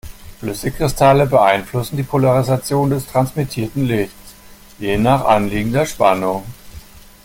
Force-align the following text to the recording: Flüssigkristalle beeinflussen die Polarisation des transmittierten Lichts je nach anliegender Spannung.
Flüssigkristalle 0.39 1.27
beeinflussen 1.27 1.95
die 1.95 2.01
Polarisation 2.01 2.89
des 2.89 3.05
transmittierten 3.05 3.85
Lichts 3.85 4.33
je 4.79 4.97
nach 4.97 5.23
anliegender 5.25 5.85
Spannung. 5.85 6.43